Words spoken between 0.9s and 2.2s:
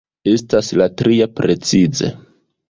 tria precize.